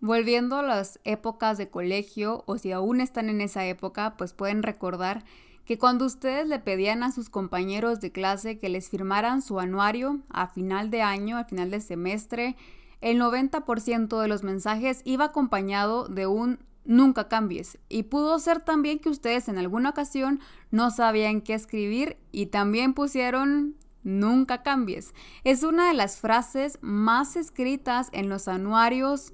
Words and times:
Volviendo 0.00 0.56
a 0.56 0.62
las 0.62 1.00
épocas 1.04 1.58
de 1.58 1.70
colegio, 1.70 2.44
o 2.46 2.56
si 2.56 2.70
aún 2.70 3.00
están 3.00 3.28
en 3.28 3.40
esa 3.40 3.64
época, 3.66 4.16
pues 4.16 4.32
pueden 4.32 4.62
recordar 4.62 5.24
que 5.64 5.76
cuando 5.76 6.06
ustedes 6.06 6.46
le 6.46 6.60
pedían 6.60 7.02
a 7.02 7.12
sus 7.12 7.28
compañeros 7.28 8.00
de 8.00 8.12
clase 8.12 8.58
que 8.58 8.68
les 8.68 8.88
firmaran 8.88 9.42
su 9.42 9.58
anuario 9.58 10.20
a 10.30 10.46
final 10.46 10.90
de 10.90 11.02
año, 11.02 11.36
a 11.36 11.44
final 11.44 11.70
del 11.70 11.82
semestre, 11.82 12.56
el 13.00 13.20
90% 13.20 14.20
de 14.20 14.28
los 14.28 14.42
mensajes 14.42 15.02
iba 15.04 15.26
acompañado 15.26 16.08
de 16.08 16.26
un 16.26 16.60
nunca 16.84 17.28
cambies. 17.28 17.78
Y 17.88 18.04
pudo 18.04 18.38
ser 18.38 18.60
también 18.60 18.98
que 18.98 19.10
ustedes 19.10 19.48
en 19.48 19.58
alguna 19.58 19.90
ocasión 19.90 20.40
no 20.70 20.90
sabían 20.90 21.42
qué 21.42 21.54
escribir 21.54 22.16
y 22.32 22.46
también 22.46 22.94
pusieron 22.94 23.76
nunca 24.04 24.62
cambies. 24.62 25.12
Es 25.44 25.64
una 25.64 25.88
de 25.88 25.94
las 25.94 26.18
frases 26.18 26.78
más 26.80 27.36
escritas 27.36 28.08
en 28.12 28.28
los 28.28 28.48
anuarios 28.48 29.32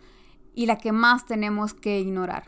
y 0.54 0.66
la 0.66 0.78
que 0.78 0.92
más 0.92 1.26
tenemos 1.26 1.74
que 1.74 2.00
ignorar. 2.00 2.44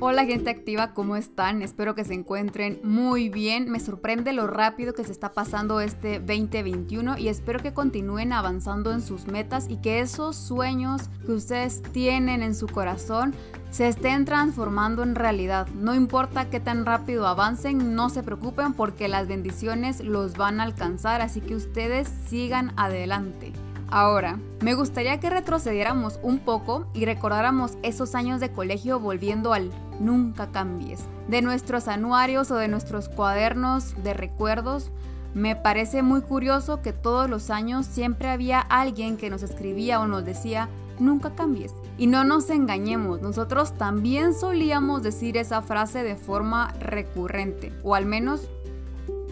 Hola 0.00 0.24
gente 0.26 0.48
activa, 0.48 0.94
¿cómo 0.94 1.16
están? 1.16 1.60
Espero 1.60 1.96
que 1.96 2.04
se 2.04 2.14
encuentren 2.14 2.78
muy 2.84 3.30
bien. 3.30 3.68
Me 3.68 3.80
sorprende 3.80 4.32
lo 4.32 4.46
rápido 4.46 4.94
que 4.94 5.02
se 5.02 5.10
está 5.10 5.32
pasando 5.32 5.80
este 5.80 6.20
2021 6.20 7.18
y 7.18 7.26
espero 7.26 7.58
que 7.58 7.74
continúen 7.74 8.32
avanzando 8.32 8.92
en 8.92 9.02
sus 9.02 9.26
metas 9.26 9.66
y 9.68 9.78
que 9.78 9.98
esos 9.98 10.36
sueños 10.36 11.10
que 11.26 11.32
ustedes 11.32 11.82
tienen 11.82 12.44
en 12.44 12.54
su 12.54 12.68
corazón 12.68 13.34
se 13.72 13.88
estén 13.88 14.24
transformando 14.24 15.02
en 15.02 15.16
realidad. 15.16 15.66
No 15.74 15.96
importa 15.96 16.48
qué 16.48 16.60
tan 16.60 16.86
rápido 16.86 17.26
avancen, 17.26 17.96
no 17.96 18.08
se 18.08 18.22
preocupen 18.22 18.74
porque 18.74 19.08
las 19.08 19.26
bendiciones 19.26 19.98
los 19.98 20.36
van 20.36 20.60
a 20.60 20.62
alcanzar, 20.62 21.22
así 21.22 21.40
que 21.40 21.56
ustedes 21.56 22.08
sigan 22.28 22.72
adelante. 22.76 23.52
Ahora, 23.90 24.38
me 24.60 24.74
gustaría 24.74 25.18
que 25.18 25.30
retrocediéramos 25.30 26.20
un 26.22 26.40
poco 26.40 26.86
y 26.92 27.06
recordáramos 27.06 27.78
esos 27.82 28.14
años 28.14 28.38
de 28.40 28.52
colegio 28.52 29.00
volviendo 29.00 29.54
al 29.54 29.70
nunca 29.98 30.48
cambies. 30.48 31.04
De 31.28 31.40
nuestros 31.40 31.88
anuarios 31.88 32.50
o 32.50 32.56
de 32.56 32.68
nuestros 32.68 33.08
cuadernos 33.08 33.94
de 34.02 34.12
recuerdos, 34.12 34.90
me 35.34 35.56
parece 35.56 36.02
muy 36.02 36.20
curioso 36.20 36.82
que 36.82 36.92
todos 36.92 37.30
los 37.30 37.50
años 37.50 37.86
siempre 37.86 38.28
había 38.28 38.60
alguien 38.60 39.16
que 39.16 39.30
nos 39.30 39.42
escribía 39.42 40.00
o 40.00 40.06
nos 40.06 40.24
decía, 40.24 40.68
nunca 40.98 41.34
cambies. 41.34 41.72
Y 41.96 42.08
no 42.08 42.24
nos 42.24 42.50
engañemos, 42.50 43.22
nosotros 43.22 43.72
también 43.78 44.34
solíamos 44.34 45.02
decir 45.02 45.36
esa 45.36 45.62
frase 45.62 46.02
de 46.02 46.16
forma 46.16 46.74
recurrente, 46.80 47.72
o 47.82 47.94
al 47.94 48.04
menos 48.04 48.48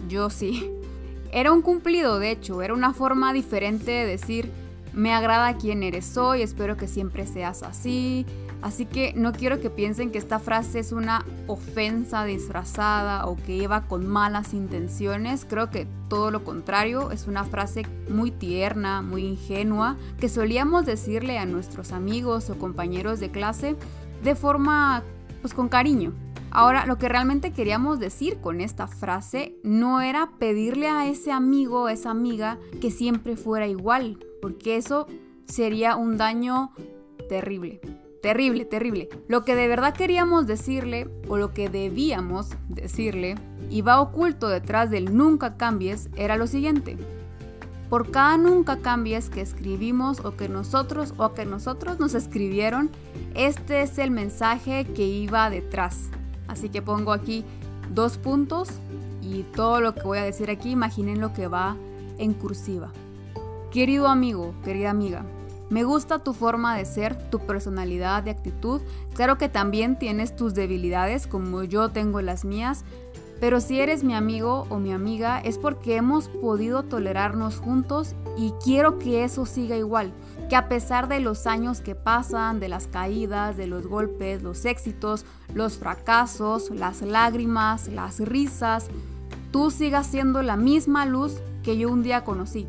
yo 0.07 0.29
sí. 0.29 0.71
Era 1.37 1.51
un 1.51 1.61
cumplido, 1.61 2.17
de 2.17 2.31
hecho, 2.31 2.63
era 2.63 2.73
una 2.73 2.95
forma 2.95 3.31
diferente 3.31 3.91
de 3.91 4.07
decir, 4.07 4.51
me 4.91 5.13
agrada 5.13 5.55
quién 5.55 5.83
eres 5.83 6.17
hoy, 6.17 6.41
espero 6.41 6.77
que 6.77 6.87
siempre 6.87 7.27
seas 7.27 7.61
así. 7.61 8.25
Así 8.63 8.87
que 8.87 9.13
no 9.15 9.33
quiero 9.33 9.59
que 9.59 9.69
piensen 9.69 10.09
que 10.09 10.17
esta 10.17 10.39
frase 10.39 10.79
es 10.79 10.91
una 10.91 11.23
ofensa 11.45 12.25
disfrazada 12.25 13.27
o 13.27 13.35
que 13.35 13.55
iba 13.55 13.81
con 13.81 14.07
malas 14.07 14.55
intenciones. 14.55 15.45
Creo 15.47 15.69
que 15.69 15.85
todo 16.09 16.31
lo 16.31 16.43
contrario, 16.43 17.11
es 17.11 17.27
una 17.27 17.43
frase 17.43 17.83
muy 18.09 18.31
tierna, 18.31 19.03
muy 19.03 19.23
ingenua, 19.23 19.95
que 20.19 20.29
solíamos 20.29 20.87
decirle 20.87 21.37
a 21.37 21.45
nuestros 21.45 21.91
amigos 21.91 22.49
o 22.49 22.57
compañeros 22.57 23.19
de 23.19 23.29
clase 23.29 23.75
de 24.23 24.33
forma, 24.33 25.03
pues 25.43 25.53
con 25.53 25.69
cariño. 25.69 26.13
Ahora, 26.51 26.85
lo 26.85 26.97
que 26.97 27.09
realmente 27.09 27.51
queríamos 27.51 27.99
decir 27.99 28.39
con 28.39 28.61
esta 28.61 28.87
frase 28.87 29.55
no 29.63 30.01
era 30.01 30.31
pedirle 30.39 30.87
a 30.87 31.07
ese 31.07 31.31
amigo 31.31 31.83
o 31.83 31.89
esa 31.89 32.11
amiga 32.11 32.57
que 32.81 32.91
siempre 32.91 33.35
fuera 33.35 33.67
igual, 33.67 34.19
porque 34.41 34.77
eso 34.77 35.07
sería 35.45 35.95
un 35.95 36.17
daño 36.17 36.71
terrible. 37.29 37.81
Terrible, 38.21 38.65
terrible. 38.65 39.09
Lo 39.27 39.45
que 39.45 39.55
de 39.55 39.67
verdad 39.67 39.93
queríamos 39.93 40.47
decirle, 40.47 41.09
o 41.27 41.37
lo 41.37 41.53
que 41.53 41.69
debíamos 41.69 42.49
decirle, 42.67 43.35
y 43.69 43.81
va 43.81 44.01
oculto 44.01 44.49
detrás 44.49 44.89
del 44.89 45.15
nunca 45.15 45.57
cambies, 45.57 46.09
era 46.15 46.35
lo 46.35 46.47
siguiente. 46.47 46.97
Por 47.89 48.11
cada 48.11 48.37
nunca 48.37 48.79
cambies 48.79 49.29
que 49.29 49.41
escribimos 49.41 50.19
o 50.25 50.35
que 50.35 50.49
nosotros 50.49 51.13
o 51.17 51.33
que 51.33 51.45
nosotros 51.45 51.99
nos 51.99 52.15
escribieron, 52.15 52.89
este 53.33 53.81
es 53.81 53.97
el 53.97 54.11
mensaje 54.11 54.85
que 54.93 55.05
iba 55.05 55.49
detrás. 55.49 56.09
Así 56.47 56.69
que 56.69 56.81
pongo 56.81 57.11
aquí 57.11 57.43
dos 57.93 58.17
puntos 58.17 58.69
y 59.21 59.43
todo 59.43 59.81
lo 59.81 59.93
que 59.93 60.03
voy 60.03 60.19
a 60.19 60.23
decir 60.23 60.49
aquí, 60.49 60.71
imaginen 60.71 61.19
lo 61.19 61.33
que 61.33 61.47
va 61.47 61.75
en 62.17 62.33
cursiva. 62.33 62.91
Querido 63.71 64.07
amigo, 64.07 64.53
querida 64.63 64.89
amiga, 64.89 65.25
me 65.69 65.83
gusta 65.83 66.19
tu 66.19 66.33
forma 66.33 66.77
de 66.77 66.85
ser, 66.85 67.29
tu 67.29 67.39
personalidad 67.39 68.23
de 68.23 68.31
actitud. 68.31 68.81
Claro 69.13 69.37
que 69.37 69.49
también 69.49 69.99
tienes 69.99 70.35
tus 70.35 70.53
debilidades 70.53 71.27
como 71.27 71.63
yo 71.63 71.89
tengo 71.89 72.21
las 72.21 72.45
mías, 72.45 72.85
pero 73.39 73.61
si 73.61 73.79
eres 73.79 74.03
mi 74.03 74.13
amigo 74.13 74.65
o 74.69 74.79
mi 74.79 74.91
amiga 74.91 75.39
es 75.39 75.57
porque 75.57 75.95
hemos 75.95 76.27
podido 76.27 76.83
tolerarnos 76.83 77.57
juntos 77.57 78.15
y 78.37 78.51
quiero 78.63 78.99
que 78.99 79.23
eso 79.23 79.45
siga 79.45 79.77
igual 79.77 80.13
que 80.49 80.55
a 80.55 80.69
pesar 80.69 81.07
de 81.07 81.19
los 81.19 81.45
años 81.45 81.81
que 81.81 81.95
pasan, 81.95 82.59
de 82.59 82.69
las 82.69 82.87
caídas, 82.87 83.57
de 83.57 83.67
los 83.67 83.85
golpes, 83.85 84.43
los 84.43 84.65
éxitos, 84.65 85.25
los 85.53 85.77
fracasos, 85.77 86.69
las 86.71 87.01
lágrimas, 87.01 87.87
las 87.89 88.19
risas, 88.19 88.87
tú 89.51 89.71
sigas 89.71 90.07
siendo 90.07 90.41
la 90.41 90.55
misma 90.55 91.05
luz 91.05 91.33
que 91.63 91.77
yo 91.77 91.89
un 91.89 92.01
día 92.01 92.23
conocí. 92.23 92.67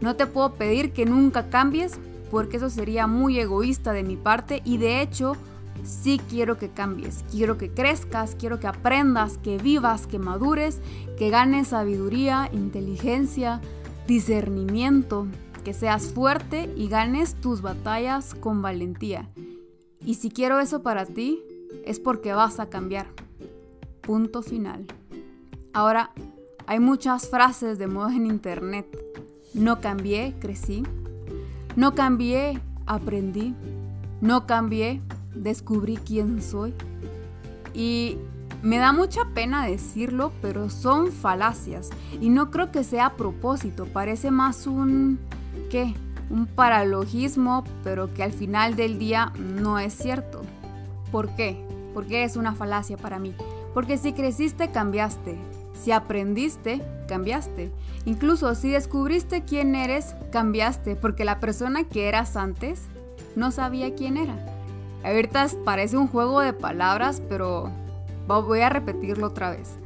No 0.00 0.16
te 0.16 0.26
puedo 0.26 0.54
pedir 0.54 0.92
que 0.92 1.04
nunca 1.04 1.50
cambies 1.50 1.98
porque 2.30 2.56
eso 2.56 2.70
sería 2.70 3.06
muy 3.06 3.38
egoísta 3.38 3.92
de 3.92 4.02
mi 4.02 4.16
parte 4.16 4.62
y 4.64 4.78
de 4.78 5.02
hecho 5.02 5.36
sí 5.82 6.20
quiero 6.28 6.56
que 6.56 6.70
cambies, 6.70 7.24
quiero 7.30 7.58
que 7.58 7.70
crezcas, 7.70 8.36
quiero 8.38 8.60
que 8.60 8.66
aprendas, 8.66 9.38
que 9.38 9.58
vivas, 9.58 10.06
que 10.06 10.18
madures, 10.18 10.80
que 11.18 11.30
ganes 11.30 11.68
sabiduría, 11.68 12.48
inteligencia, 12.52 13.60
discernimiento, 14.06 15.26
que 15.64 15.74
seas 15.74 16.06
fuerte 16.06 16.72
y 16.76 16.88
ganes 16.88 17.34
tus 17.34 17.62
batallas 17.62 18.34
con 18.34 18.62
valentía. 18.62 19.28
Y 20.04 20.14
si 20.14 20.30
quiero 20.30 20.58
eso 20.58 20.82
para 20.82 21.06
ti, 21.06 21.42
es 21.84 22.00
porque 22.00 22.32
vas 22.32 22.58
a 22.60 22.68
cambiar. 22.68 23.06
Punto 24.00 24.42
final. 24.42 24.86
Ahora, 25.72 26.10
hay 26.66 26.80
muchas 26.80 27.28
frases 27.28 27.78
de 27.78 27.86
moda 27.86 28.14
en 28.14 28.26
internet. 28.26 28.86
No 29.54 29.80
cambié, 29.80 30.34
crecí. 30.40 30.82
No 31.76 31.94
cambié, 31.94 32.60
aprendí. 32.86 33.54
No 34.20 34.46
cambié, 34.46 35.00
descubrí 35.34 35.96
quién 35.96 36.42
soy. 36.42 36.74
Y 37.74 38.18
me 38.62 38.78
da 38.78 38.92
mucha 38.92 39.24
pena 39.34 39.66
decirlo, 39.66 40.32
pero 40.40 40.70
son 40.70 41.10
falacias. 41.10 41.90
Y 42.20 42.28
no 42.28 42.50
creo 42.50 42.70
que 42.70 42.84
sea 42.84 43.06
a 43.06 43.16
propósito. 43.16 43.86
Parece 43.86 44.30
más 44.30 44.66
un 44.66 45.18
qué? 45.70 45.94
Un 46.30 46.46
paralogismo, 46.46 47.64
pero 47.82 48.14
que 48.14 48.22
al 48.22 48.32
final 48.32 48.76
del 48.76 48.98
día 48.98 49.32
no 49.36 49.78
es 49.78 49.94
cierto. 49.94 50.42
¿Por 51.10 51.34
qué? 51.34 51.66
Porque 51.92 52.24
es 52.24 52.36
una 52.36 52.54
falacia 52.54 52.96
para 52.96 53.18
mí. 53.18 53.34
Porque 53.74 53.98
si 53.98 54.12
creciste, 54.12 54.70
cambiaste. 54.70 55.36
Si 55.74 55.90
aprendiste, 55.90 56.80
cambiaste. 57.08 57.72
Incluso 58.04 58.54
si 58.54 58.70
descubriste 58.70 59.42
quién 59.42 59.74
eres, 59.74 60.14
cambiaste. 60.30 60.94
Porque 60.94 61.24
la 61.24 61.40
persona 61.40 61.84
que 61.84 62.08
eras 62.08 62.36
antes 62.36 62.82
no 63.34 63.50
sabía 63.50 63.94
quién 63.94 64.16
era. 64.16 64.51
Ahorita 65.04 65.46
parece 65.64 65.96
un 65.96 66.08
juego 66.08 66.40
de 66.40 66.52
palabras, 66.52 67.22
pero 67.28 67.70
voy 68.26 68.60
a 68.60 68.68
repetirlo 68.68 69.26
otra 69.26 69.50
vez. 69.50 69.76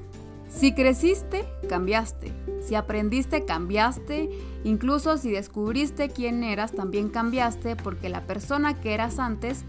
Si 0.49 0.73
creciste, 0.73 1.45
cambiaste. 1.69 2.33
Si 2.61 2.75
aprendiste, 2.75 3.45
cambiaste. 3.45 4.31
Incluso 4.65 5.19
si 5.19 5.31
descubriste 5.31 6.09
quién 6.09 6.45
eras, 6.45 6.73
también 6.73 7.09
cambiaste 7.09 7.77
porque 7.77 8.09
la 8.09 8.23
persona 8.23 8.75
que 8.75 8.95
eras 8.95 9.19
antes 9.19 9.65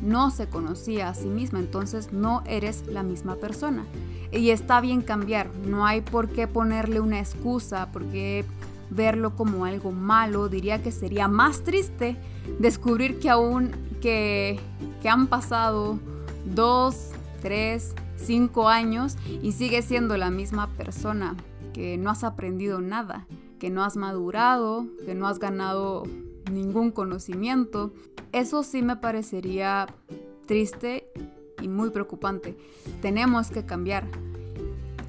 no 0.00 0.30
se 0.30 0.48
conocía 0.48 1.08
a 1.08 1.14
sí 1.14 1.28
misma, 1.28 1.60
entonces 1.60 2.12
no 2.12 2.42
eres 2.46 2.86
la 2.86 3.02
misma 3.02 3.36
persona. 3.36 3.84
Y 4.32 4.50
está 4.50 4.80
bien 4.80 5.02
cambiar, 5.02 5.48
no 5.66 5.86
hay 5.86 6.00
por 6.00 6.28
qué 6.28 6.48
ponerle 6.48 7.00
una 7.00 7.20
excusa, 7.20 7.90
porque 7.92 8.44
verlo 8.90 9.36
como 9.36 9.64
algo 9.64 9.92
malo, 9.92 10.48
diría 10.48 10.82
que 10.82 10.90
sería 10.90 11.28
más 11.28 11.62
triste 11.62 12.16
descubrir 12.58 13.20
que 13.20 13.30
aún 13.30 13.70
que, 14.02 14.58
han 15.08 15.28
pasado 15.28 15.98
dos, 16.44 17.12
tres, 17.40 17.94
cinco 18.16 18.68
años 18.68 19.16
y 19.42 19.52
sigues 19.52 19.86
siendo 19.86 20.16
la 20.16 20.30
misma 20.30 20.68
persona, 20.76 21.36
que 21.72 21.96
no 21.96 22.10
has 22.10 22.24
aprendido 22.24 22.80
nada, 22.80 23.26
que 23.58 23.70
no 23.70 23.84
has 23.84 23.96
madurado, 23.96 24.86
que 25.06 25.14
no 25.14 25.26
has 25.26 25.38
ganado 25.38 26.02
ningún 26.50 26.90
conocimiento. 26.90 27.92
Eso 28.32 28.62
sí 28.64 28.82
me 28.82 28.96
parecería 28.96 29.86
triste 30.46 31.08
y 31.60 31.68
muy 31.68 31.90
preocupante. 31.90 32.58
Tenemos 33.00 33.50
que 33.50 33.64
cambiar. 33.64 34.06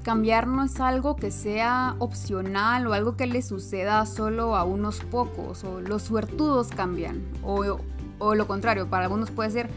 Cambiar 0.04 0.46
no 0.46 0.62
es 0.62 0.80
algo 0.80 1.16
que 1.16 1.30
sea 1.30 1.96
opcional 1.98 2.86
o 2.86 2.92
algo 2.92 3.16
que 3.16 3.26
le 3.26 3.40
suceda 3.40 4.04
solo 4.04 4.54
a 4.54 4.62
unos 4.64 5.00
pocos 5.00 5.64
o 5.64 5.80
los 5.80 6.02
suertudos 6.02 6.68
cambian 6.68 7.22
o, 7.42 7.80
o 8.18 8.34
lo 8.34 8.46
contrario, 8.46 8.88
para 8.88 9.04
algunos 9.04 9.30
puede 9.30 9.50
ser 9.50 9.70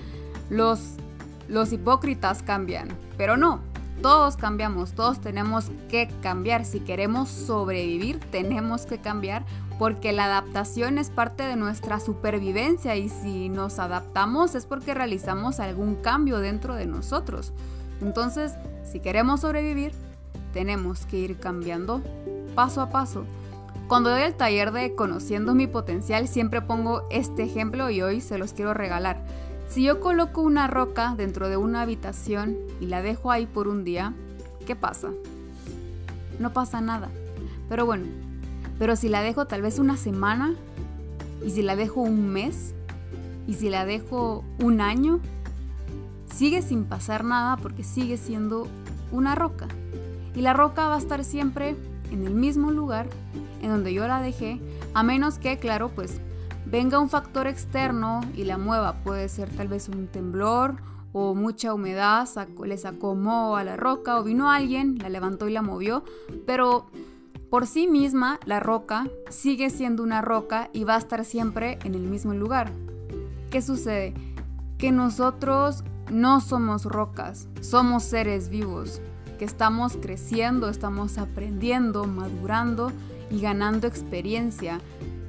los, 0.50 0.80
los 1.48 1.72
hipócritas 1.74 2.44
cambian, 2.44 2.90
pero 3.18 3.38
no, 3.38 3.62
todos 4.02 4.38
cambiamos, 4.38 4.94
todos 4.94 5.20
tenemos 5.20 5.72
que 5.90 6.08
cambiar. 6.22 6.66
Si 6.66 6.80
queremos 6.80 7.30
sobrevivir, 7.30 8.20
tenemos 8.20 8.86
que 8.86 9.00
cambiar 9.00 9.44
porque 9.80 10.12
la 10.12 10.26
adaptación 10.26 10.98
es 10.98 11.10
parte 11.10 11.44
de 11.44 11.56
nuestra 11.56 12.00
supervivencia 12.00 12.96
y 12.96 13.10
si 13.10 13.50
nos 13.50 13.80
adaptamos 13.80 14.56
es 14.56 14.66
porque 14.66 14.94
realizamos 14.94 15.60
algún 15.60 15.96
cambio 15.96 16.40
dentro 16.40 16.76
de 16.76 16.86
nosotros. 16.86 17.54
Entonces, 18.02 18.54
si 18.84 19.00
queremos 19.00 19.42
sobrevivir, 19.42 19.94
tenemos 20.54 21.06
que 21.06 21.18
ir 21.18 21.40
cambiando 21.40 22.02
paso 22.56 22.82
a 22.82 22.90
paso. 22.90 23.26
Cuando 23.88 24.10
doy 24.10 24.24
el 24.24 24.36
taller 24.36 24.74
de 24.74 24.96
Conociendo 24.96 25.56
mi 25.56 25.66
potencial, 25.66 26.28
siempre 26.28 26.62
pongo 26.62 27.04
este 27.10 27.44
ejemplo 27.44 27.90
y 27.90 28.02
hoy 28.02 28.20
se 28.20 28.38
los 28.38 28.52
quiero 28.52 28.74
regalar. 28.74 29.24
Si 29.70 29.82
yo 29.82 30.02
coloco 30.02 30.42
una 30.42 30.68
roca 30.68 31.16
dentro 31.16 31.48
de 31.48 31.56
una 31.56 31.84
habitación 31.84 32.58
y 32.82 32.88
la 32.88 33.02
dejo 33.02 33.32
ahí 33.32 33.46
por 33.46 33.70
un 33.70 33.86
día, 33.86 34.14
¿qué 34.66 34.76
pasa? 34.76 35.12
No 36.38 36.52
pasa 36.52 36.82
nada. 36.82 37.08
Pero 37.70 37.86
bueno, 37.86 38.08
pero 38.78 38.98
si 38.98 39.08
la 39.08 39.22
dejo 39.22 39.46
tal 39.46 39.62
vez 39.62 39.80
una 39.80 39.96
semana, 39.96 40.54
y 41.46 41.52
si 41.52 41.62
la 41.62 41.78
dejo 41.78 42.02
un 42.02 42.28
mes, 42.28 42.74
y 43.48 43.54
si 43.54 43.70
la 43.70 43.86
dejo 43.86 44.44
un 44.62 44.82
año, 44.82 45.22
sigue 46.36 46.62
sin 46.62 46.84
pasar 46.84 47.24
nada 47.24 47.56
porque 47.56 47.86
sigue 47.86 48.18
siendo 48.18 48.68
una 49.14 49.34
roca. 49.34 49.70
Y 50.36 50.42
la 50.42 50.52
roca 50.52 50.90
va 50.90 50.96
a 50.96 51.00
estar 51.00 51.24
siempre 51.24 51.78
en 52.12 52.28
el 52.28 52.34
mismo 52.34 52.70
lugar 52.72 53.08
en 53.62 53.70
donde 53.70 53.94
yo 53.94 54.08
la 54.08 54.22
dejé, 54.22 54.62
a 54.94 55.04
menos 55.04 55.40
que, 55.40 55.58
claro, 55.58 55.90
pues 55.90 56.20
venga 56.66 57.00
un 57.00 57.10
factor 57.10 57.48
externo 57.48 58.22
y 58.36 58.44
la 58.44 58.58
mueva. 58.58 59.04
Puede 59.04 59.30
ser 59.30 59.50
tal 59.50 59.68
vez 59.68 59.90
un 59.90 60.08
temblor 60.08 60.76
o 61.14 61.34
mucha 61.34 61.74
humedad, 61.74 62.28
le 62.64 62.78
sacó 62.78 63.16
moho 63.16 63.56
a 63.56 63.64
la 63.64 63.78
roca 63.78 64.20
o 64.20 64.24
vino 64.24 64.52
alguien, 64.52 64.98
la 65.00 65.10
levantó 65.10 65.48
y 65.48 65.54
la 65.54 65.62
movió, 65.62 66.04
pero 66.46 66.88
por 67.50 67.66
sí 67.66 67.88
misma, 67.88 68.40
la 68.46 68.60
roca 68.60 69.08
sigue 69.30 69.70
siendo 69.70 70.04
una 70.04 70.22
roca 70.22 70.70
y 70.74 70.84
va 70.84 70.96
a 70.96 71.00
estar 71.00 71.24
siempre 71.24 71.80
en 71.86 71.96
el 71.96 72.02
mismo 72.02 72.34
lugar. 72.34 72.74
¿Qué 73.50 73.62
sucede? 73.62 74.14
Que 74.78 74.92
nosotros 74.92 75.86
no 76.12 76.42
somos 76.42 76.84
rocas, 76.84 77.48
somos 77.62 78.04
seres 78.04 78.50
vivos, 78.50 79.02
que 79.40 79.46
estamos 79.46 79.98
creciendo, 80.02 80.68
estamos 80.68 81.18
aprendiendo, 81.18 82.06
madurando 82.06 82.92
y 83.30 83.42
ganando 83.42 83.88
experiencia. 83.88 84.80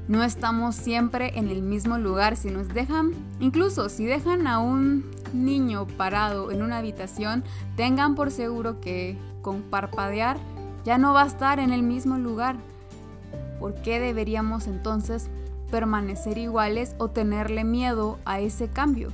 No 0.08 0.24
estamos 0.24 0.74
siempre 0.74 1.38
en 1.38 1.48
el 1.48 1.62
mismo 1.62 1.98
lugar. 1.98 2.36
Si 2.36 2.50
nos 2.50 2.68
dejan, 2.68 3.12
incluso 3.40 3.88
si 3.88 4.06
dejan 4.06 4.46
a 4.46 4.58
un 4.58 5.04
niño 5.34 5.86
parado 5.96 6.50
en 6.50 6.62
una 6.62 6.78
habitación, 6.78 7.44
tengan 7.76 8.14
por 8.14 8.30
seguro 8.30 8.80
que 8.80 9.18
con 9.42 9.62
parpadear 9.62 10.38
ya 10.84 10.96
no 10.96 11.12
va 11.12 11.24
a 11.24 11.26
estar 11.26 11.58
en 11.58 11.72
el 11.72 11.82
mismo 11.82 12.16
lugar. 12.16 12.56
¿Por 13.60 13.74
qué 13.82 14.00
deberíamos 14.00 14.66
entonces 14.66 15.28
permanecer 15.70 16.38
iguales 16.38 16.94
o 16.98 17.08
tenerle 17.08 17.64
miedo 17.64 18.18
a 18.24 18.40
ese 18.40 18.68
cambio? 18.68 19.10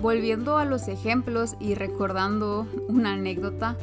Volviendo 0.00 0.56
a 0.56 0.64
los 0.64 0.86
ejemplos 0.88 1.56
y 1.58 1.74
recordando 1.74 2.66
una 2.88 3.14
anécdota, 3.14 3.76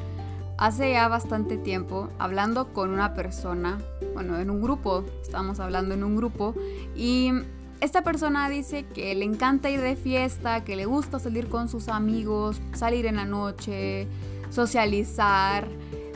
hace 0.57 0.91
ya 0.91 1.07
bastante 1.07 1.57
tiempo, 1.57 2.09
hablando 2.17 2.73
con 2.73 2.89
una 2.89 3.13
persona, 3.13 3.77
bueno, 4.13 4.39
en 4.39 4.49
un 4.49 4.61
grupo, 4.61 5.05
estamos 5.21 5.59
hablando 5.59 5.93
en 5.93 6.03
un 6.03 6.15
grupo, 6.15 6.55
y 6.95 7.31
esta 7.79 8.03
persona 8.03 8.49
dice 8.49 8.85
que 8.85 9.13
le 9.13 9.25
encanta 9.25 9.69
ir 9.69 9.81
de 9.81 9.95
fiesta, 9.95 10.63
que 10.63 10.75
le 10.75 10.85
gusta 10.85 11.19
salir 11.19 11.47
con 11.47 11.69
sus 11.69 11.89
amigos, 11.89 12.59
salir 12.73 13.05
en 13.05 13.17
la 13.17 13.25
noche, 13.25 14.07
socializar, 14.49 15.67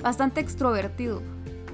bastante 0.01 0.41
extrovertido. 0.41 1.21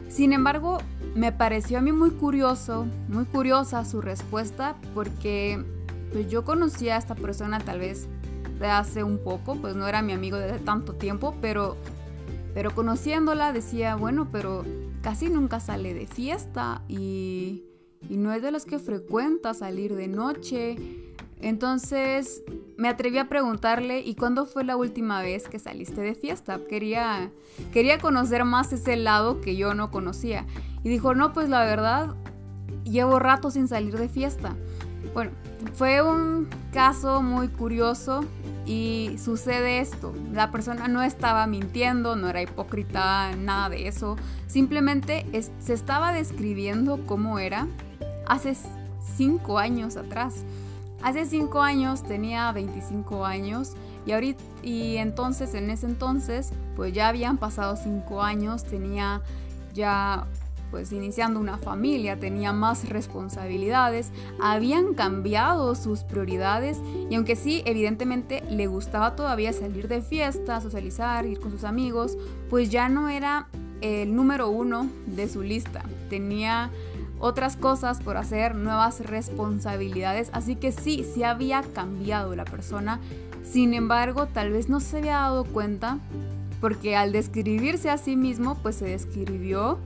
Sin 0.09 0.33
embargo, 0.33 0.79
me 1.15 1.31
pareció 1.31 1.77
a 1.77 1.81
mí 1.81 1.91
muy 1.93 2.11
curioso, 2.11 2.85
muy 3.07 3.25
curiosa 3.25 3.85
su 3.85 4.01
respuesta 4.01 4.75
porque 4.93 5.63
pues 6.11 6.29
yo 6.29 6.43
conocía 6.43 6.95
a 6.95 6.99
esta 6.99 7.15
persona 7.15 7.59
tal 7.59 7.79
vez 7.79 8.07
de 8.59 8.67
hace 8.67 9.03
un 9.03 9.17
poco, 9.17 9.55
pues 9.55 9.75
no 9.75 9.87
era 9.87 10.01
mi 10.01 10.13
amigo 10.13 10.37
desde 10.37 10.59
tanto 10.59 10.93
tiempo, 10.93 11.35
pero 11.41 11.77
pero 12.57 12.73
conociéndola 12.73 13.53
decía, 13.53 13.95
bueno, 13.97 14.29
pero 14.31 14.65
casi 15.03 15.29
nunca 15.29 15.59
sale 15.59 15.93
de 15.93 16.07
fiesta 16.07 16.81
y, 16.87 17.65
y 18.09 18.17
no 18.17 18.33
es 18.33 18.41
de 18.41 18.49
los 18.49 18.65
que 18.65 18.79
frecuenta 18.79 19.53
salir 19.53 19.93
de 19.93 20.07
noche. 20.07 20.75
Entonces 21.39 22.41
me 22.75 22.89
atreví 22.89 23.19
a 23.19 23.29
preguntarle, 23.29 23.99
¿y 23.99 24.15
cuándo 24.15 24.47
fue 24.47 24.63
la 24.63 24.75
última 24.75 25.21
vez 25.21 25.47
que 25.47 25.59
saliste 25.59 26.01
de 26.01 26.15
fiesta? 26.15 26.59
Quería, 26.67 27.31
quería 27.71 27.99
conocer 27.99 28.43
más 28.43 28.73
ese 28.73 28.95
lado 28.95 29.39
que 29.39 29.55
yo 29.55 29.75
no 29.75 29.91
conocía. 29.91 30.47
Y 30.83 30.89
dijo, 30.89 31.13
no, 31.13 31.33
pues 31.33 31.49
la 31.49 31.63
verdad, 31.63 32.15
llevo 32.83 33.19
rato 33.19 33.51
sin 33.51 33.67
salir 33.67 33.99
de 33.99 34.09
fiesta. 34.09 34.55
Bueno, 35.13 35.31
fue 35.73 36.01
un 36.01 36.47
caso 36.71 37.21
muy 37.21 37.47
curioso 37.47 38.23
y 38.65 39.15
sucede 39.17 39.79
esto. 39.79 40.13
La 40.33 40.51
persona 40.51 40.87
no 40.87 41.01
estaba 41.01 41.47
mintiendo, 41.47 42.15
no 42.15 42.29
era 42.29 42.41
hipócrita, 42.41 43.35
nada 43.35 43.69
de 43.69 43.87
eso. 43.87 44.17
Simplemente 44.47 45.25
se 45.59 45.73
estaba 45.73 46.11
describiendo 46.11 47.05
cómo 47.05 47.39
era 47.39 47.67
hace 48.27 48.55
cinco 49.15 49.57
años 49.57 49.97
atrás. 49.97 50.43
Hace 51.01 51.25
cinco 51.25 51.61
años 51.61 52.03
tenía 52.03 52.51
25 52.51 53.25
años 53.25 53.73
y 54.05 54.13
ahorita 54.13 54.43
y 54.63 54.97
entonces 54.97 55.53
en 55.53 55.69
ese 55.69 55.85
entonces 55.85 56.51
pues 56.75 56.91
ya 56.91 57.07
habían 57.07 57.37
pasado 57.37 57.75
cinco 57.75 58.23
años, 58.23 58.63
tenía 58.63 59.21
ya 59.73 60.25
pues 60.71 60.91
iniciando 60.91 61.39
una 61.39 61.57
familia, 61.57 62.19
tenía 62.19 62.53
más 62.53 62.89
responsabilidades, 62.89 64.11
habían 64.41 64.93
cambiado 64.93 65.75
sus 65.75 66.03
prioridades 66.03 66.79
y 67.09 67.15
aunque 67.15 67.35
sí, 67.35 67.63
evidentemente 67.65 68.43
le 68.49 68.67
gustaba 68.67 69.15
todavía 69.15 69.53
salir 69.53 69.87
de 69.87 70.01
fiesta, 70.01 70.61
socializar, 70.61 71.25
ir 71.25 71.39
con 71.39 71.51
sus 71.51 71.63
amigos, 71.63 72.17
pues 72.49 72.69
ya 72.69 72.89
no 72.89 73.09
era 73.09 73.47
el 73.81 74.15
número 74.15 74.49
uno 74.49 74.87
de 75.05 75.29
su 75.29 75.43
lista. 75.43 75.83
Tenía 76.09 76.71
otras 77.19 77.57
cosas 77.57 78.01
por 78.01 78.17
hacer, 78.17 78.55
nuevas 78.55 78.99
responsabilidades, 78.99 80.29
así 80.33 80.55
que 80.55 80.71
sí, 80.71 81.03
sí 81.03 81.23
había 81.23 81.61
cambiado 81.61 82.35
la 82.35 82.45
persona, 82.45 82.99
sin 83.43 83.73
embargo 83.73 84.27
tal 84.27 84.51
vez 84.51 84.69
no 84.69 84.79
se 84.79 84.97
había 84.97 85.13
dado 85.17 85.45
cuenta 85.45 85.99
porque 86.61 86.95
al 86.95 87.11
describirse 87.11 87.89
a 87.89 87.97
sí 87.97 88.15
mismo 88.15 88.55
pues 88.61 88.75
se 88.77 88.85
describió 88.85 89.79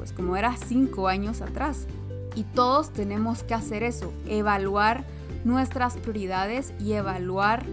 pues 0.00 0.14
como 0.14 0.34
era 0.34 0.56
cinco 0.56 1.08
años 1.08 1.42
atrás. 1.42 1.86
Y 2.34 2.44
todos 2.44 2.90
tenemos 2.90 3.42
que 3.42 3.52
hacer 3.52 3.82
eso, 3.82 4.14
evaluar 4.26 5.04
nuestras 5.44 5.98
prioridades 5.98 6.72
y 6.80 6.94
evaluar 6.94 7.66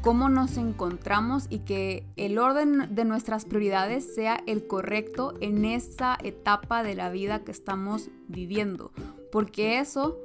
cómo 0.00 0.28
nos 0.28 0.56
encontramos 0.56 1.46
y 1.48 1.60
que 1.60 2.04
el 2.16 2.36
orden 2.38 2.92
de 2.96 3.04
nuestras 3.04 3.44
prioridades 3.44 4.12
sea 4.12 4.42
el 4.48 4.66
correcto 4.66 5.34
en 5.40 5.64
esa 5.64 6.18
etapa 6.24 6.82
de 6.82 6.96
la 6.96 7.10
vida 7.10 7.44
que 7.44 7.52
estamos 7.52 8.10
viviendo, 8.26 8.90
porque 9.30 9.78
eso 9.78 10.18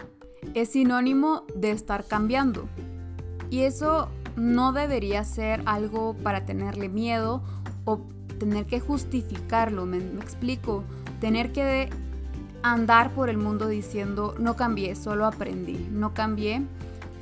es 0.56 0.70
sinónimo 0.70 1.46
de 1.56 1.70
estar 1.70 2.08
cambiando. 2.08 2.68
Y 3.52 3.60
eso 3.62 4.10
no 4.36 4.72
debería 4.72 5.24
ser 5.24 5.62
algo 5.68 6.16
para 6.16 6.48
tenerle 6.48 6.90
miedo 6.90 7.44
o 7.86 8.08
tener 8.40 8.66
que 8.66 8.80
justificarlo, 8.80 9.86
me, 9.86 9.98
explico, 9.98 10.84
tener 11.24 11.54
que 11.54 11.88
andar 12.64 13.12
por 13.12 13.30
el 13.30 13.38
mundo 13.38 13.70
diciendo 13.70 14.36
no 14.40 14.58
cambié, 14.58 14.94
solo 14.94 15.26
aprendí, 15.26 15.88
no 15.90 16.14
cambié, 16.14 16.64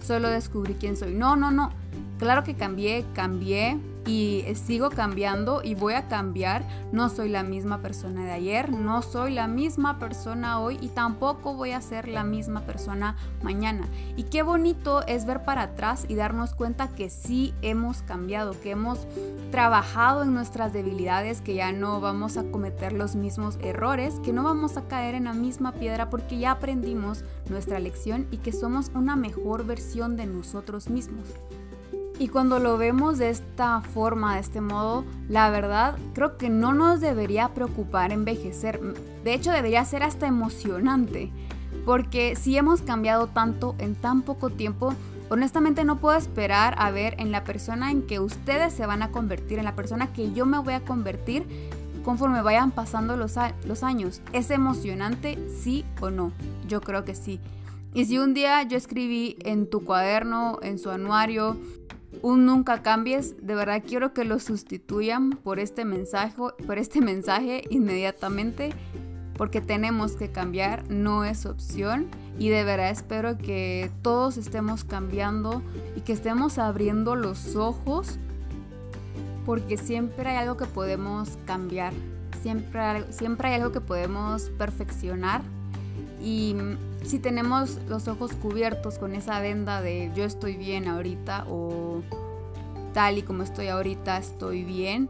solo 0.03 0.27
descubrí 0.27 0.74
quién 0.74 0.98
soy. 0.98 1.13
No, 1.13 1.36
no, 1.36 1.51
no 1.51 1.72
Claro 2.17 2.43
que 2.43 2.55
cambié, 2.55 3.05
cambié, 3.13 3.77
y 4.05 4.43
sigo 4.55 4.89
cambiando 4.89 5.62
y 5.63 5.75
voy 5.75 5.93
a 5.93 6.08
cambiar. 6.08 6.65
No 6.91 7.10
soy 7.10 7.29
la 7.29 7.43
misma 7.43 7.81
persona 7.81 8.25
de 8.25 8.31
ayer, 8.31 8.72
no 8.72 9.01
soy 9.01 9.34
la 9.34 9.48
misma 9.48 10.00
persona 10.00 10.60
hoy 10.60 10.77
y 10.81 10.89
tampoco 10.89 11.53
voy 11.53 11.72
a 11.72 11.81
ser 11.81 12.08
la 12.08 12.24
misma 12.24 12.62
persona 12.62 13.15
mañana. 13.43 13.88
Y 14.15 14.24
qué 14.24 14.43
bonito 14.43 15.05
es 15.08 15.25
ver 15.25 15.43
para 15.43 15.63
atrás 15.63 16.05
y 16.08 16.15
darnos 16.15 16.53
cuenta 16.53 16.89
que 16.89 17.10
sí 17.10 17.53
hemos 17.62 18.01
cambiado, 18.01 18.60
que 18.60 18.72
hemos 18.72 19.08
trabajado 19.51 20.24
en 20.24 20.34
nuestras 20.34 20.74
debilidades, 20.74 21.41
que 21.41 21.55
ya 21.55 21.72
no 21.72 22.01
vamos 22.01 22.38
a 22.38 22.43
cometer 22.43 22.93
los 22.93 23.15
mismos 23.15 23.58
errores, 23.62 24.20
que 24.24 24.34
no 24.34 24.43
vamos 24.43 24.77
a 24.77 24.88
caer 24.88 25.15
en 25.15 25.25
la 25.25 25.34
misma 25.34 25.74
piedra 25.74 26.10
porque 26.10 26.39
ya 26.39 26.51
aprendimos 26.51 27.24
nuestra 27.50 27.79
lección 27.79 28.27
y 28.31 28.38
que 28.38 28.51
somos 28.51 28.91
una 28.96 29.15
mejor 29.15 29.65
versión 29.65 30.15
de 30.15 30.25
nosotros 30.25 30.89
mismos. 30.89 31.27
Y 32.21 32.27
cuando 32.27 32.59
lo 32.59 32.77
vemos 32.77 33.17
de 33.17 33.31
esta 33.31 33.81
forma, 33.81 34.35
de 34.35 34.41
este 34.41 34.61
modo, 34.61 35.03
la 35.27 35.49
verdad 35.49 35.97
creo 36.13 36.37
que 36.37 36.51
no 36.51 36.71
nos 36.71 37.01
debería 37.01 37.55
preocupar 37.55 38.11
envejecer. 38.11 38.79
De 39.23 39.33
hecho, 39.33 39.51
debería 39.51 39.83
ser 39.85 40.03
hasta 40.03 40.27
emocionante. 40.27 41.31
Porque 41.83 42.35
si 42.35 42.55
hemos 42.55 42.83
cambiado 42.83 43.25
tanto 43.25 43.73
en 43.79 43.95
tan 43.95 44.21
poco 44.21 44.51
tiempo, 44.51 44.93
honestamente 45.31 45.83
no 45.83 45.97
puedo 45.97 46.15
esperar 46.15 46.75
a 46.77 46.91
ver 46.91 47.15
en 47.17 47.31
la 47.31 47.43
persona 47.43 47.89
en 47.89 48.03
que 48.03 48.19
ustedes 48.19 48.71
se 48.71 48.85
van 48.85 49.01
a 49.01 49.09
convertir, 49.09 49.57
en 49.57 49.65
la 49.65 49.75
persona 49.75 50.13
que 50.13 50.31
yo 50.31 50.45
me 50.45 50.59
voy 50.59 50.75
a 50.75 50.81
convertir 50.81 51.47
conforme 52.05 52.43
vayan 52.43 52.69
pasando 52.69 53.17
los, 53.17 53.33
los 53.65 53.81
años. 53.81 54.21
¿Es 54.31 54.51
emocionante, 54.51 55.39
sí 55.59 55.85
o 55.99 56.11
no? 56.11 56.33
Yo 56.67 56.81
creo 56.81 57.03
que 57.03 57.15
sí. 57.15 57.39
Y 57.93 58.05
si 58.05 58.19
un 58.19 58.33
día 58.33 58.63
yo 58.63 58.77
escribí 58.77 59.37
en 59.41 59.69
tu 59.69 59.83
cuaderno, 59.83 60.59
en 60.61 60.79
su 60.79 60.89
anuario, 60.91 61.57
un 62.22 62.46
nunca 62.46 62.82
cambies, 62.84 63.36
de 63.46 63.56
verdad 63.56 63.84
quiero 63.86 64.13
que 64.13 64.25
lo 64.25 64.39
sustituyan 64.39 65.32
por 65.32 65.60
este 65.60 65.86
mensaje, 65.86 66.36
por 66.38 66.77
este 66.77 67.01
mensaje 67.01 67.63
inmediatamente, 67.70 68.72
porque 69.38 69.62
tenemos 69.62 70.15
que 70.15 70.32
cambiar, 70.32 70.89
no 70.89 71.25
es 71.25 71.46
opción. 71.46 72.08
Y 72.38 72.50
de 72.50 72.63
verdad 72.63 72.89
espero 72.89 73.38
que 73.38 73.91
todos 74.01 74.38
estemos 74.38 74.84
cambiando 74.84 75.62
y 75.96 76.01
que 76.01 76.13
estemos 76.13 76.58
abriendo 76.58 77.15
los 77.15 77.56
ojos 77.56 78.20
porque 79.46 79.77
siempre 79.77 80.30
hay 80.30 80.38
algo 80.38 80.58
que 80.58 80.65
podemos 80.65 81.38
cambiar, 81.46 81.94
siempre, 82.41 83.12
siempre 83.12 83.50
hay 83.50 83.56
algo 83.56 83.72
que 83.72 83.82
podemos 83.82 84.44
perfeccionar. 84.58 85.41
Y 86.24 86.56
si 87.03 87.20
tenemos 87.20 87.77
los 87.88 88.08
ojos 88.08 88.34
cubiertos 88.34 88.98
con 88.98 89.15
esa 89.15 89.39
venda 89.39 89.81
de 89.81 90.12
yo 90.15 90.24
estoy 90.24 90.55
bien 90.55 90.88
ahorita 90.88 91.46
o 91.50 92.01
tal 92.93 93.17
y 93.17 93.24
como 93.24 93.43
estoy 93.43 93.67
ahorita 93.67 94.17
estoy 94.17 94.63
bien, 94.63 95.10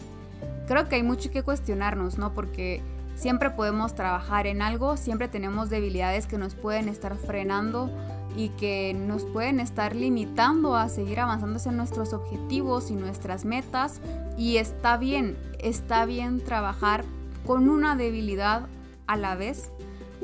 creo 0.67 0.87
que 0.87 0.95
hay 0.95 1.03
mucho 1.03 1.31
que 1.31 1.43
cuestionarnos, 1.43 2.17
¿no? 2.17 2.33
Porque 2.33 2.81
siempre 3.15 3.49
podemos 3.49 3.93
trabajar 3.93 4.47
en 4.47 4.61
algo, 4.61 4.97
siempre 4.97 5.27
tenemos 5.27 5.69
debilidades 5.69 6.27
que 6.27 6.37
nos 6.37 6.55
pueden 6.55 6.89
estar 6.89 7.15
frenando 7.17 7.89
y 8.35 8.49
que 8.49 8.93
nos 8.93 9.25
pueden 9.25 9.59
estar 9.59 9.95
limitando 9.95 10.75
a 10.75 10.89
seguir 10.89 11.19
avanzando 11.19 11.57
hacia 11.57 11.71
nuestros 11.71 12.13
objetivos 12.13 12.89
y 12.89 12.95
nuestras 12.95 13.45
metas. 13.45 13.99
Y 14.37 14.57
está 14.57 14.97
bien, 14.97 15.37
está 15.59 16.05
bien 16.05 16.43
trabajar 16.43 17.03
con 17.45 17.69
una 17.69 17.95
debilidad 17.95 18.67
a 19.07 19.17
la 19.17 19.35
vez 19.35 19.71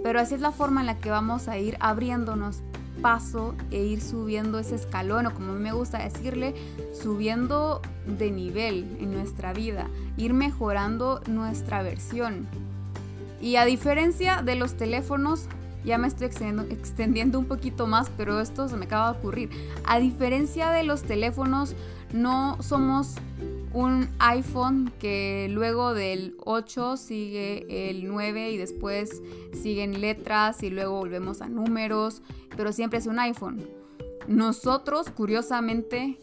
pero 0.08 0.22
así 0.22 0.36
es 0.36 0.40
la 0.40 0.54
forma 0.54 0.80
en 0.80 0.88
la 0.88 0.96
que 0.96 1.10
vamos 1.10 1.50
a 1.50 1.58
ir 1.58 1.76
abriéndonos 1.82 2.62
paso 3.02 3.56
e 3.72 3.84
ir 3.84 4.00
subiendo 4.00 4.58
ese 4.58 4.76
escalón 4.76 5.26
o 5.26 5.34
como 5.34 5.52
me 5.52 5.74
gusta 5.74 5.98
decirle, 5.98 6.56
subiendo 6.94 7.82
de 8.06 8.32
nivel 8.32 8.88
en 9.02 9.12
nuestra 9.12 9.52
vida, 9.52 9.90
ir 10.16 10.34
mejorando 10.34 11.20
nuestra 11.28 11.82
versión. 11.82 12.48
Y 13.42 13.58
a 13.58 13.66
diferencia 13.66 14.44
de 14.44 14.56
los 14.56 14.78
teléfonos, 14.78 15.50
ya 15.84 15.98
me 15.98 16.08
estoy 16.08 16.28
extendiendo 16.70 17.38
un 17.38 17.46
poquito 17.46 17.86
más, 17.86 18.10
pero 18.16 18.40
esto 18.40 18.70
se 18.70 18.78
me 18.78 18.86
acaba 18.86 19.12
de 19.12 19.20
ocurrir. 19.20 19.50
A 19.84 20.00
diferencia 20.00 20.70
de 20.70 20.84
los 20.84 21.02
teléfonos, 21.02 21.76
no 22.14 22.56
somos 22.62 23.16
un 23.74 24.10
iPhone 24.20 24.92
que 25.00 25.48
luego 25.52 25.94
del 25.94 26.36
8 26.46 26.98
sigue 26.98 27.90
el 27.90 28.08
9 28.08 28.52
y 28.52 28.58
después 28.58 29.22
siguen 29.54 30.02
letras 30.02 30.64
y 30.64 30.70
luego 30.70 30.98
volvemos 30.98 31.42
a 31.42 31.50
números, 31.50 32.22
pero 32.56 32.72
siempre 32.72 33.00
es 33.00 33.08
un 33.08 33.20
iPhone. 33.20 33.68
Nosotros, 34.28 35.10
curiosamente, 35.10 36.18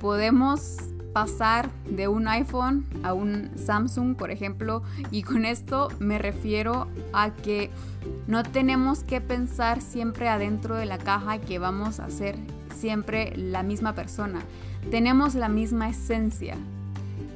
podemos 0.00 0.78
pasar 1.12 1.70
de 1.88 2.08
un 2.08 2.26
iPhone 2.26 2.84
a 3.04 3.14
un 3.14 3.50
Samsung, 3.56 4.16
por 4.16 4.30
ejemplo, 4.30 4.82
y 5.10 5.22
con 5.22 5.44
esto 5.44 5.88
me 6.00 6.18
refiero 6.18 6.88
a 7.12 7.30
que 7.30 7.70
no 8.26 8.42
tenemos 8.42 9.04
que 9.04 9.20
pensar 9.20 9.80
siempre 9.80 10.28
adentro 10.28 10.74
de 10.74 10.86
la 10.86 10.98
caja 10.98 11.38
que 11.38 11.58
vamos 11.58 12.00
a 12.00 12.10
ser 12.10 12.36
siempre 12.76 13.32
la 13.36 13.62
misma 13.62 13.94
persona. 13.94 14.42
Tenemos 14.90 15.34
la 15.34 15.48
misma 15.48 15.88
esencia, 15.88 16.56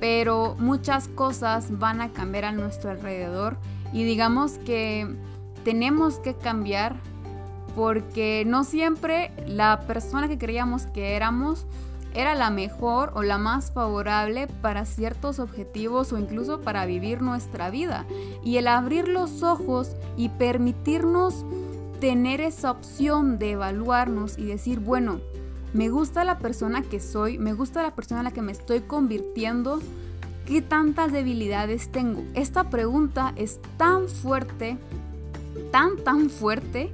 pero 0.00 0.56
muchas 0.58 1.08
cosas 1.08 1.78
van 1.78 2.00
a 2.00 2.12
cambiar 2.12 2.44
a 2.44 2.52
nuestro 2.52 2.90
alrededor 2.90 3.56
y 3.92 4.04
digamos 4.04 4.58
que 4.58 5.16
tenemos 5.64 6.18
que 6.18 6.34
cambiar 6.34 6.96
porque 7.74 8.44
no 8.46 8.64
siempre 8.64 9.32
la 9.46 9.80
persona 9.86 10.28
que 10.28 10.38
creíamos 10.38 10.86
que 10.86 11.14
éramos 11.14 11.66
era 12.14 12.34
la 12.34 12.50
mejor 12.50 13.12
o 13.14 13.22
la 13.22 13.38
más 13.38 13.70
favorable 13.70 14.48
para 14.62 14.84
ciertos 14.86 15.38
objetivos 15.38 16.12
o 16.12 16.18
incluso 16.18 16.60
para 16.60 16.86
vivir 16.86 17.22
nuestra 17.22 17.70
vida. 17.70 18.06
Y 18.42 18.56
el 18.56 18.66
abrir 18.66 19.08
los 19.08 19.42
ojos 19.42 19.94
y 20.16 20.30
permitirnos 20.30 21.44
tener 22.00 22.40
esa 22.40 22.70
opción 22.70 23.38
de 23.38 23.52
evaluarnos 23.52 24.38
y 24.38 24.46
decir, 24.46 24.80
bueno, 24.80 25.20
me 25.72 25.88
gusta 25.88 26.24
la 26.24 26.38
persona 26.38 26.82
que 26.82 27.00
soy, 27.00 27.38
me 27.38 27.52
gusta 27.52 27.82
la 27.82 27.94
persona 27.94 28.20
en 28.20 28.24
la 28.24 28.32
que 28.32 28.42
me 28.42 28.52
estoy 28.52 28.80
convirtiendo, 28.80 29.80
¿qué 30.46 30.62
tantas 30.62 31.12
debilidades 31.12 31.90
tengo? 31.90 32.24
Esta 32.34 32.70
pregunta 32.70 33.32
es 33.36 33.60
tan 33.76 34.08
fuerte, 34.08 34.78
tan, 35.70 35.96
tan 35.98 36.30
fuerte, 36.30 36.92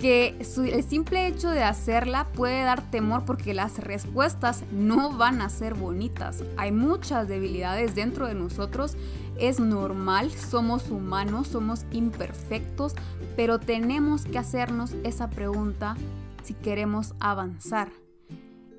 que 0.00 0.34
el 0.38 0.82
simple 0.82 1.26
hecho 1.26 1.50
de 1.50 1.62
hacerla 1.62 2.26
puede 2.32 2.62
dar 2.62 2.90
temor 2.90 3.26
porque 3.26 3.52
las 3.52 3.76
respuestas 3.78 4.64
no 4.72 5.12
van 5.12 5.42
a 5.42 5.50
ser 5.50 5.74
bonitas. 5.74 6.42
Hay 6.56 6.72
muchas 6.72 7.28
debilidades 7.28 7.94
dentro 7.94 8.26
de 8.26 8.34
nosotros, 8.34 8.96
es 9.38 9.60
normal, 9.60 10.30
somos 10.30 10.90
humanos, 10.90 11.48
somos 11.48 11.84
imperfectos, 11.92 12.94
pero 13.36 13.60
tenemos 13.60 14.24
que 14.24 14.38
hacernos 14.38 14.94
esa 15.04 15.28
pregunta 15.28 15.96
si 16.42 16.54
queremos 16.54 17.14
avanzar. 17.20 17.90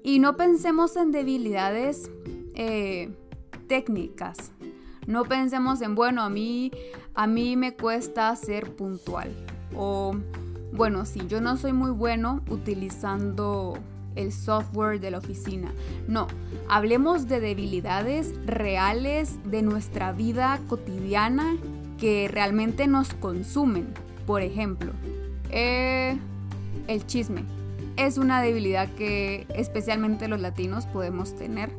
Y 0.03 0.20
no 0.20 0.36
pensemos 0.36 0.96
en 0.96 1.12
debilidades 1.12 2.10
eh, 2.56 3.13
técnicas. 3.68 4.51
No 5.08 5.25
pensemos 5.25 5.82
en, 5.82 5.96
bueno, 5.96 6.22
a 6.22 6.30
mí, 6.30 6.72
a 7.13 7.27
mí 7.27 7.56
me 7.56 7.75
cuesta 7.75 8.36
ser 8.36 8.75
puntual. 8.75 9.32
O, 9.75 10.15
bueno, 10.74 11.06
si 11.06 11.27
yo 11.27 11.41
no 11.41 11.58
soy 11.58 11.74
muy 11.74 11.91
bueno 11.91 12.41
utilizando 12.50 13.77
el 14.15 14.32
software 14.32 15.00
de 15.00 15.12
la 15.12 15.20
oficina. 15.20 15.72
No, 16.08 16.27
hablemos 16.68 17.27
de 17.27 17.39
debilidades 17.39 18.34
reales 18.46 19.39
de 19.46 19.62
nuestra 19.62 20.12
vida 20.12 20.60
cotidiana 20.68 21.56
que 21.98 22.27
realmente 22.27 22.88
nos 22.88 23.13
consumen. 23.13 23.94
Por 24.25 24.41
ejemplo, 24.41 24.91
eh, 25.50 26.18
el 26.91 27.05
chisme 27.05 27.45
es 27.98 28.17
una 28.17 28.41
debilidad 28.41 28.89
que 28.89 29.45
especialmente 29.55 30.27
los 30.27 30.39
latinos 30.39 30.86
podemos 30.86 31.36
tener. 31.36 31.71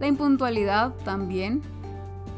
La 0.00 0.06
impuntualidad 0.06 0.94
también. 1.04 1.62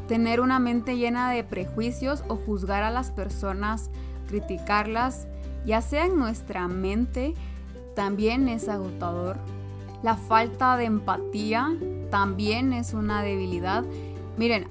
Tener 0.07 0.41
una 0.41 0.59
mente 0.59 0.97
llena 0.97 1.31
de 1.31 1.43
prejuicios 1.43 2.23
o 2.27 2.35
juzgar 2.35 2.83
a 2.83 2.91
las 2.91 3.11
personas, 3.11 3.89
criticarlas, 4.27 5.27
ya 5.65 5.81
sea 5.81 6.05
en 6.05 6.17
nuestra 6.17 6.67
mente, 6.67 7.33
también 7.95 8.49
es 8.49 8.67
agotador. 8.67 9.37
La 10.03 10.15
falta 10.15 10.75
de 10.75 10.85
empatía 10.85 11.69
también 12.09 12.73
es 12.73 12.93
una 12.93 13.23
debilidad. 13.23 13.85
Miren, 14.37 14.67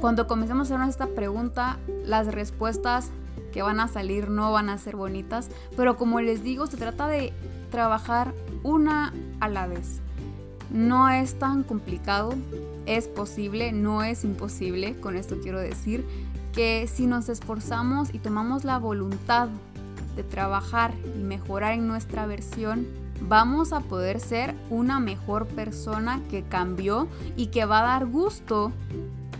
cuando 0.00 0.26
comencemos 0.26 0.68
a 0.68 0.74
hacernos 0.74 0.90
esta 0.90 1.06
pregunta, 1.08 1.78
las 2.04 2.26
respuestas 2.32 3.10
que 3.52 3.62
van 3.62 3.80
a 3.80 3.88
salir 3.88 4.28
no 4.28 4.52
van 4.52 4.68
a 4.68 4.78
ser 4.78 4.96
bonitas, 4.96 5.48
pero 5.76 5.96
como 5.96 6.20
les 6.20 6.42
digo, 6.42 6.66
se 6.66 6.76
trata 6.76 7.08
de 7.08 7.32
trabajar 7.70 8.34
una 8.62 9.12
a 9.40 9.48
la 9.48 9.66
vez. 9.66 10.00
No 10.70 11.08
es 11.08 11.38
tan 11.38 11.62
complicado, 11.62 12.34
es 12.86 13.06
posible, 13.08 13.72
no 13.72 14.02
es 14.02 14.24
imposible, 14.24 14.96
con 15.00 15.16
esto 15.16 15.36
quiero 15.40 15.60
decir 15.60 16.04
que 16.52 16.88
si 16.92 17.06
nos 17.06 17.28
esforzamos 17.28 18.14
y 18.14 18.18
tomamos 18.18 18.64
la 18.64 18.78
voluntad 18.78 19.48
de 20.16 20.24
trabajar 20.24 20.94
y 21.18 21.22
mejorar 21.22 21.74
en 21.74 21.86
nuestra 21.86 22.26
versión, 22.26 22.86
vamos 23.20 23.72
a 23.72 23.80
poder 23.80 24.20
ser 24.20 24.54
una 24.70 24.98
mejor 24.98 25.46
persona 25.46 26.20
que 26.30 26.42
cambió 26.42 27.08
y 27.36 27.48
que 27.48 27.64
va 27.64 27.80
a 27.80 27.98
dar 27.98 28.06
gusto 28.06 28.72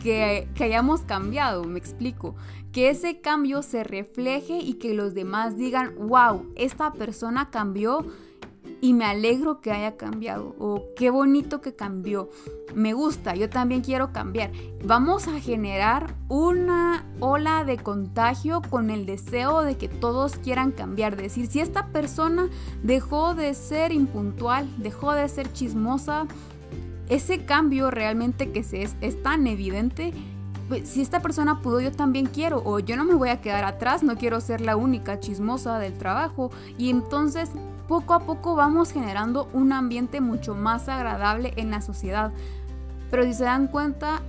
que, 0.06 0.64
hayamos 0.64 1.00
cambiado, 1.02 1.64
me 1.64 1.78
explico. 1.78 2.36
Que 2.72 2.90
ese 2.90 3.20
cambio 3.20 3.62
se 3.62 3.82
refleje 3.82 4.58
y 4.58 4.74
que 4.74 4.94
los 4.94 5.14
demás 5.14 5.56
digan, 5.56 5.94
wow, 5.98 6.52
esta 6.54 6.92
persona 6.92 7.50
cambió 7.50 8.06
y 8.80 8.92
me 8.92 9.04
alegro 9.06 9.60
que 9.60 9.72
haya 9.72 9.96
cambiado 9.96 10.54
o 10.58 10.84
qué 10.94 11.10
bonito 11.10 11.60
que 11.60 11.74
cambió. 11.74 12.30
Me 12.74 12.92
gusta, 12.92 13.34
yo 13.34 13.48
también 13.48 13.80
quiero 13.80 14.12
cambiar. 14.12 14.52
Vamos 14.84 15.26
a 15.26 15.40
generar 15.40 16.14
una 16.28 17.06
ola 17.18 17.64
de 17.64 17.78
contagio 17.78 18.60
con 18.68 18.90
el 18.90 19.06
deseo 19.06 19.62
de 19.62 19.76
que 19.76 19.88
todos 19.88 20.36
quieran 20.36 20.72
cambiar. 20.72 21.16
Decir, 21.16 21.46
si 21.46 21.60
esta 21.60 21.88
persona 21.88 22.48
dejó 22.82 23.34
de 23.34 23.54
ser 23.54 23.92
impuntual, 23.92 24.68
dejó 24.76 25.14
de 25.14 25.28
ser 25.28 25.52
chismosa, 25.52 26.26
ese 27.08 27.44
cambio 27.44 27.90
realmente 27.90 28.50
que 28.50 28.62
se 28.62 28.82
es, 28.82 29.22
tan 29.22 29.46
evidente 29.46 30.12
pues, 30.68 30.88
si 30.88 31.00
esta 31.00 31.20
persona 31.20 31.60
pudo, 31.62 31.80
yo 31.80 31.92
también 31.92 32.26
quiero, 32.26 32.60
o 32.64 32.80
yo 32.80 32.96
no 32.96 33.04
me 33.04 33.14
voy 33.14 33.28
a 33.28 33.40
quedar 33.40 33.64
atrás, 33.64 34.02
no 34.02 34.16
quiero 34.16 34.40
ser 34.40 34.60
la 34.60 34.76
única 34.76 35.20
chismosa 35.20 35.78
del 35.78 35.96
trabajo. 35.96 36.50
Y 36.76 36.90
entonces 36.90 37.50
poco 37.86 38.14
a 38.14 38.20
poco 38.20 38.56
vamos 38.56 38.90
generando 38.90 39.48
un 39.52 39.72
ambiente 39.72 40.20
mucho 40.20 40.56
más 40.56 40.88
agradable 40.88 41.52
en 41.56 41.70
la 41.70 41.80
sociedad. 41.82 42.32
Pero 43.12 43.22
si 43.24 43.34
se 43.34 43.44
dan 43.44 43.68
cuenta, 43.68 44.22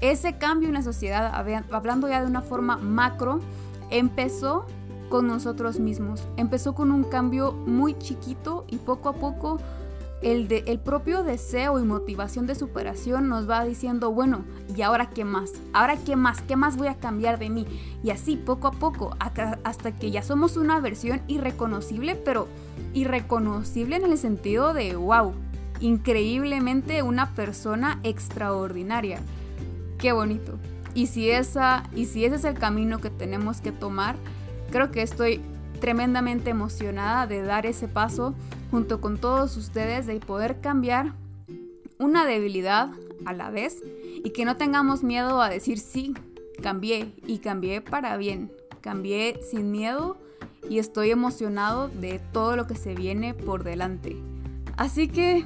ese 0.00 0.38
cambio 0.38 0.68
en 0.68 0.74
la 0.74 0.82
sociedad, 0.82 1.32
hablando 1.70 2.08
ya 2.08 2.20
de 2.20 2.26
una 2.26 2.42
forma 2.42 2.76
macro, 2.76 3.38
empezó 3.90 4.66
con 5.08 5.26
nosotros 5.28 5.78
mismos. 5.78 6.26
Empezó 6.36 6.74
con 6.74 6.90
un 6.90 7.04
cambio 7.04 7.52
muy 7.52 7.96
chiquito 7.96 8.64
y 8.68 8.78
poco 8.78 9.08
a 9.08 9.14
poco 9.14 9.58
el, 10.22 10.48
de, 10.48 10.64
el 10.66 10.78
propio 10.78 11.22
deseo 11.22 11.78
y 11.78 11.84
motivación 11.84 12.46
de 12.46 12.54
superación 12.54 13.28
nos 13.28 13.48
va 13.48 13.64
diciendo, 13.64 14.10
bueno, 14.10 14.44
¿y 14.74 14.82
ahora 14.82 15.10
qué 15.10 15.24
más? 15.24 15.52
¿Ahora 15.72 15.96
qué 15.96 16.16
más? 16.16 16.40
¿Qué 16.42 16.56
más 16.56 16.76
voy 16.76 16.88
a 16.88 16.94
cambiar 16.94 17.38
de 17.38 17.50
mí? 17.50 17.66
Y 18.02 18.10
así, 18.10 18.36
poco 18.36 18.68
a 18.68 18.72
poco, 18.72 19.16
hasta 19.18 19.92
que 19.92 20.10
ya 20.10 20.22
somos 20.22 20.56
una 20.56 20.80
versión 20.80 21.20
irreconocible, 21.26 22.14
pero 22.16 22.48
irreconocible 22.94 23.96
en 23.96 24.04
el 24.04 24.18
sentido 24.18 24.72
de, 24.72 24.96
wow, 24.96 25.34
increíblemente 25.80 27.02
una 27.02 27.34
persona 27.34 28.00
extraordinaria. 28.02 29.20
Qué 29.98 30.12
bonito. 30.12 30.58
Y 30.94 31.08
si, 31.08 31.30
esa, 31.30 31.82
y 31.94 32.06
si 32.06 32.24
ese 32.24 32.36
es 32.36 32.44
el 32.44 32.54
camino 32.54 33.00
que 33.00 33.10
tenemos 33.10 33.60
que 33.60 33.70
tomar, 33.70 34.16
creo 34.70 34.90
que 34.90 35.02
estoy 35.02 35.42
tremendamente 35.76 36.50
emocionada 36.50 37.26
de 37.26 37.42
dar 37.42 37.66
ese 37.66 37.88
paso 37.88 38.34
junto 38.70 39.00
con 39.00 39.18
todos 39.18 39.56
ustedes 39.56 40.06
de 40.06 40.18
poder 40.20 40.60
cambiar 40.60 41.14
una 41.98 42.26
debilidad 42.26 42.90
a 43.24 43.32
la 43.32 43.50
vez 43.50 43.82
y 44.24 44.30
que 44.30 44.44
no 44.44 44.56
tengamos 44.56 45.02
miedo 45.02 45.40
a 45.40 45.48
decir 45.48 45.78
sí, 45.78 46.14
cambié 46.62 47.14
y 47.26 47.38
cambié 47.38 47.80
para 47.80 48.16
bien, 48.16 48.52
cambié 48.80 49.40
sin 49.42 49.70
miedo 49.70 50.18
y 50.68 50.78
estoy 50.78 51.10
emocionado 51.10 51.88
de 51.88 52.18
todo 52.32 52.56
lo 52.56 52.66
que 52.66 52.74
se 52.74 52.94
viene 52.94 53.34
por 53.34 53.64
delante. 53.64 54.16
Así 54.76 55.08
que 55.08 55.44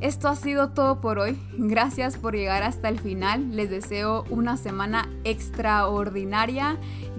esto 0.00 0.28
ha 0.28 0.36
sido 0.36 0.70
todo 0.70 1.00
por 1.00 1.18
hoy. 1.18 1.38
Gracias 1.56 2.16
por 2.16 2.34
llegar 2.34 2.62
hasta 2.62 2.88
el 2.88 2.98
final. 2.98 3.54
Les 3.56 3.70
deseo 3.70 4.24
una 4.30 4.56
semana 4.56 5.08
extraordinaria, 5.24 6.76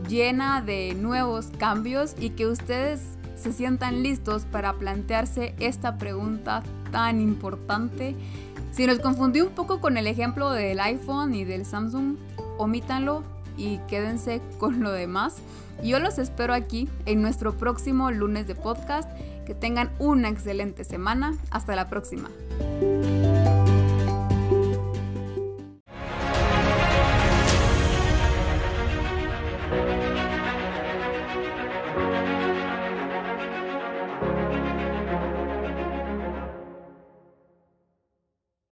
llena 0.09 0.61
de 0.61 0.93
nuevos 0.93 1.47
cambios 1.57 2.15
y 2.19 2.31
que 2.31 2.47
ustedes 2.47 3.01
se 3.35 3.53
sientan 3.53 4.03
listos 4.03 4.45
para 4.45 4.73
plantearse 4.73 5.55
esta 5.59 5.97
pregunta 5.97 6.63
tan 6.91 7.21
importante. 7.21 8.15
Si 8.71 8.87
nos 8.87 8.99
confundió 8.99 9.45
un 9.45 9.53
poco 9.53 9.79
con 9.79 9.97
el 9.97 10.07
ejemplo 10.07 10.51
del 10.51 10.79
iPhone 10.79 11.35
y 11.35 11.43
del 11.43 11.65
Samsung, 11.65 12.17
omítanlo 12.57 13.23
y 13.57 13.77
quédense 13.87 14.41
con 14.59 14.81
lo 14.81 14.91
demás. 14.91 15.37
Yo 15.83 15.99
los 15.99 16.17
espero 16.17 16.53
aquí 16.53 16.89
en 17.05 17.21
nuestro 17.21 17.53
próximo 17.57 18.11
lunes 18.11 18.47
de 18.47 18.55
podcast. 18.55 19.09
Que 19.45 19.53
tengan 19.53 19.91
una 19.99 20.29
excelente 20.29 20.83
semana. 20.83 21.37
Hasta 21.51 21.75
la 21.75 21.89
próxima. 21.89 22.29